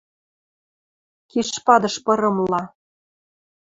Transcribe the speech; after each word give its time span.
Кишпадыш 1.29 1.95
пырымла. 2.05 2.61